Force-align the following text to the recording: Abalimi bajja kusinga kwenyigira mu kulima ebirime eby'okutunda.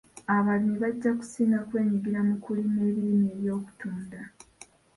Abalimi 0.35 0.75
bajja 0.83 1.11
kusinga 1.19 1.57
kwenyigira 1.67 2.19
mu 2.27 2.35
kulima 2.43 2.79
ebirime 2.89 3.27
eby'okutunda. 3.35 4.19